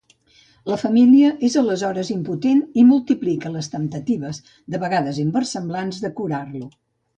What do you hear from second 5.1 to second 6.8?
inversemblants, de curar-lo.